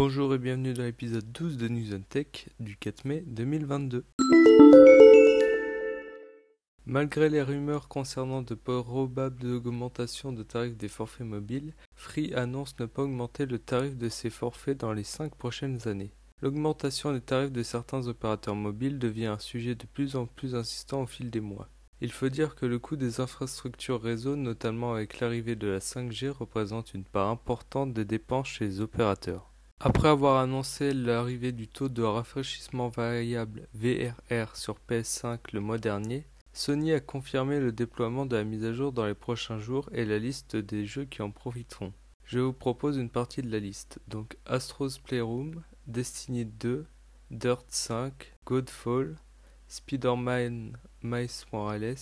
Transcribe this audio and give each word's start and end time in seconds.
Bonjour 0.00 0.32
et 0.32 0.38
bienvenue 0.38 0.74
dans 0.74 0.84
l'épisode 0.84 1.32
12 1.32 1.56
de 1.56 1.66
News 1.66 1.98
Tech 2.08 2.46
du 2.60 2.76
4 2.76 3.04
mai 3.04 3.24
2022. 3.26 4.04
Malgré 6.86 7.28
les 7.28 7.42
rumeurs 7.42 7.88
concernant 7.88 8.42
de 8.42 8.54
probables 8.54 9.44
augmentations 9.44 10.32
de 10.32 10.44
tarifs 10.44 10.76
des 10.76 10.86
forfaits 10.86 11.26
mobiles, 11.26 11.74
Free 11.96 12.32
annonce 12.34 12.78
ne 12.78 12.86
pas 12.86 13.02
augmenter 13.02 13.44
le 13.44 13.58
tarif 13.58 13.96
de 13.96 14.08
ses 14.08 14.30
forfaits 14.30 14.78
dans 14.78 14.92
les 14.92 15.02
5 15.02 15.34
prochaines 15.34 15.88
années. 15.88 16.12
L'augmentation 16.42 17.12
des 17.12 17.20
tarifs 17.20 17.50
de 17.50 17.64
certains 17.64 18.06
opérateurs 18.06 18.54
mobiles 18.54 19.00
devient 19.00 19.26
un 19.26 19.40
sujet 19.40 19.74
de 19.74 19.86
plus 19.92 20.14
en 20.14 20.26
plus 20.26 20.54
insistant 20.54 21.02
au 21.02 21.06
fil 21.08 21.28
des 21.28 21.40
mois. 21.40 21.68
Il 22.00 22.12
faut 22.12 22.28
dire 22.28 22.54
que 22.54 22.66
le 22.66 22.78
coût 22.78 22.94
des 22.94 23.20
infrastructures 23.20 24.00
réseau, 24.00 24.36
notamment 24.36 24.94
avec 24.94 25.18
l'arrivée 25.18 25.56
de 25.56 25.66
la 25.66 25.80
5G, 25.80 26.28
représente 26.28 26.94
une 26.94 27.02
part 27.02 27.30
importante 27.30 27.92
des 27.92 28.04
dépenses 28.04 28.46
chez 28.46 28.66
les 28.66 28.80
opérateurs. 28.80 29.48
Après 29.80 30.08
avoir 30.08 30.40
annoncé 30.40 30.92
l'arrivée 30.92 31.52
du 31.52 31.68
taux 31.68 31.88
de 31.88 32.02
rafraîchissement 32.02 32.88
variable 32.88 33.68
VRR 33.74 34.56
sur 34.56 34.76
PS5 34.90 35.38
le 35.52 35.60
mois 35.60 35.78
dernier, 35.78 36.26
Sony 36.52 36.92
a 36.92 36.98
confirmé 36.98 37.60
le 37.60 37.70
déploiement 37.70 38.26
de 38.26 38.34
la 38.34 38.42
mise 38.42 38.64
à 38.64 38.72
jour 38.72 38.90
dans 38.90 39.06
les 39.06 39.14
prochains 39.14 39.60
jours 39.60 39.88
et 39.92 40.04
la 40.04 40.18
liste 40.18 40.56
des 40.56 40.84
jeux 40.84 41.04
qui 41.04 41.22
en 41.22 41.30
profiteront. 41.30 41.92
Je 42.24 42.40
vous 42.40 42.52
propose 42.52 42.96
une 42.96 43.08
partie 43.08 43.40
de 43.40 43.52
la 43.52 43.60
liste, 43.60 44.00
donc 44.08 44.36
Astro's 44.46 44.98
Playroom, 44.98 45.62
Destiny 45.86 46.44
2, 46.44 46.84
Dirt 47.30 47.66
5, 47.68 48.34
Godfall, 48.46 49.14
Spider-Man 49.68 50.76
Miles 51.02 51.28
Morales 51.52 51.94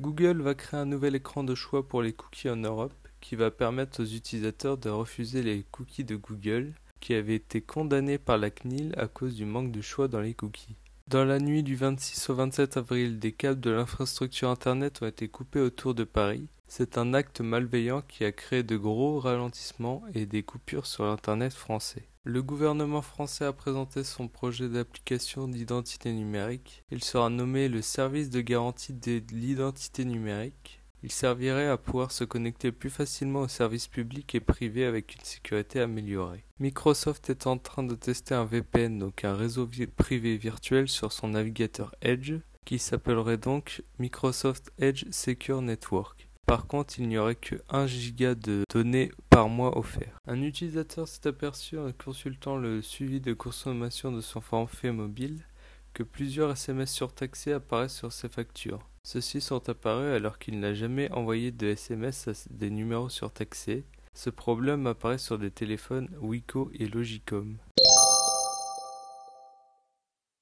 Google 0.00 0.42
va 0.42 0.54
créer 0.54 0.80
un 0.80 0.86
nouvel 0.86 1.14
écran 1.14 1.44
de 1.44 1.54
choix 1.54 1.86
pour 1.86 2.02
les 2.02 2.12
cookies 2.12 2.50
en 2.50 2.56
Europe 2.56 2.92
qui 3.20 3.36
va 3.36 3.52
permettre 3.52 4.02
aux 4.02 4.06
utilisateurs 4.06 4.78
de 4.78 4.90
refuser 4.90 5.42
les 5.42 5.64
cookies 5.70 6.04
de 6.04 6.16
Google 6.16 6.72
qui 6.98 7.14
avaient 7.14 7.36
été 7.36 7.60
condamnés 7.60 8.18
par 8.18 8.38
la 8.38 8.50
CNIL 8.50 8.94
à 8.96 9.06
cause 9.06 9.36
du 9.36 9.44
manque 9.44 9.70
de 9.70 9.80
choix 9.80 10.08
dans 10.08 10.20
les 10.20 10.34
cookies. 10.34 10.76
Dans 11.08 11.24
la 11.24 11.40
nuit 11.40 11.62
du 11.62 11.74
26 11.74 12.30
au 12.30 12.34
27 12.36 12.76
avril, 12.76 13.18
des 13.18 13.32
câbles 13.32 13.60
de 13.60 13.70
l'infrastructure 13.70 14.48
Internet 14.48 15.02
ont 15.02 15.06
été 15.06 15.28
coupés 15.28 15.60
autour 15.60 15.94
de 15.94 16.04
Paris. 16.04 16.48
C'est 16.68 16.96
un 16.96 17.12
acte 17.12 17.40
malveillant 17.40 18.02
qui 18.02 18.24
a 18.24 18.32
créé 18.32 18.62
de 18.62 18.76
gros 18.76 19.18
ralentissements 19.18 20.02
et 20.14 20.26
des 20.26 20.42
coupures 20.42 20.86
sur 20.86 21.04
l'Internet 21.04 21.52
français. 21.52 22.08
Le 22.24 22.42
gouvernement 22.42 23.02
français 23.02 23.44
a 23.44 23.52
présenté 23.52 24.04
son 24.04 24.28
projet 24.28 24.68
d'application 24.68 25.48
d'identité 25.48 26.12
numérique. 26.12 26.84
Il 26.90 27.02
sera 27.02 27.28
nommé 27.30 27.68
le 27.68 27.82
service 27.82 28.30
de 28.30 28.40
garantie 28.40 28.94
de 28.94 29.20
l'identité 29.32 30.04
numérique. 30.04 30.81
Il 31.04 31.10
servirait 31.10 31.68
à 31.68 31.76
pouvoir 31.76 32.12
se 32.12 32.22
connecter 32.22 32.70
plus 32.70 32.90
facilement 32.90 33.40
aux 33.40 33.48
services 33.48 33.88
publics 33.88 34.34
et 34.34 34.40
privés 34.40 34.84
avec 34.84 35.14
une 35.14 35.24
sécurité 35.24 35.80
améliorée. 35.80 36.44
Microsoft 36.60 37.28
est 37.28 37.46
en 37.46 37.58
train 37.58 37.82
de 37.82 37.96
tester 37.96 38.34
un 38.34 38.44
VPN, 38.44 38.98
donc 38.98 39.24
un 39.24 39.34
réseau 39.34 39.68
privé 39.96 40.36
virtuel 40.36 40.88
sur 40.88 41.12
son 41.12 41.28
navigateur 41.28 41.94
Edge, 42.02 42.34
qui 42.64 42.78
s'appellerait 42.78 43.38
donc 43.38 43.82
Microsoft 43.98 44.72
Edge 44.78 45.06
Secure 45.10 45.62
Network. 45.62 46.28
Par 46.46 46.66
contre, 46.66 46.98
il 46.98 47.08
n'y 47.08 47.18
aurait 47.18 47.34
que 47.34 47.56
1 47.70 47.86
giga 47.86 48.34
de 48.34 48.64
données 48.70 49.10
par 49.30 49.48
mois 49.48 49.78
offert. 49.78 50.18
Un 50.26 50.42
utilisateur 50.42 51.08
s'est 51.08 51.26
aperçu 51.26 51.78
en 51.78 51.90
consultant 51.92 52.56
le 52.56 52.82
suivi 52.82 53.20
de 53.20 53.32
consommation 53.32 54.12
de 54.12 54.20
son 54.20 54.40
forfait 54.40 54.92
mobile 54.92 55.40
que 55.94 56.02
plusieurs 56.02 56.52
SMS 56.52 56.92
surtaxés 56.92 57.52
apparaissent 57.52 57.96
sur 57.96 58.12
ses 58.12 58.28
factures. 58.28 58.86
Ceux-ci 59.04 59.40
sont 59.40 59.68
apparus 59.68 60.14
alors 60.14 60.38
qu'il 60.38 60.60
n'a 60.60 60.74
jamais 60.74 61.10
envoyé 61.10 61.50
de 61.50 61.66
SMS 61.66 62.28
à 62.28 62.32
des 62.50 62.70
numéros 62.70 63.08
surtaxés. 63.08 63.84
Ce 64.14 64.30
problème 64.30 64.86
apparaît 64.86 65.18
sur 65.18 65.38
des 65.38 65.50
téléphones 65.50 66.08
Wico 66.20 66.70
et 66.74 66.86
Logicom. 66.86 67.58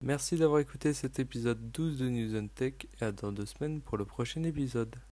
Merci 0.00 0.36
d'avoir 0.36 0.60
écouté 0.60 0.92
cet 0.92 1.18
épisode 1.18 1.72
12 1.72 1.98
de 1.98 2.08
News 2.08 2.48
Tech 2.54 2.74
et 3.00 3.04
à 3.04 3.10
dans 3.10 3.32
deux 3.32 3.46
semaines 3.46 3.80
pour 3.80 3.96
le 3.96 4.04
prochain 4.04 4.44
épisode. 4.44 4.94